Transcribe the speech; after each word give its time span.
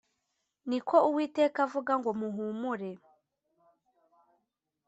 Ni 0.69 0.79
ko 0.87 0.97
Uwiteka 1.09 1.57
avuga 1.67 1.91
ngo 1.99 2.09
muhumure 2.19 2.91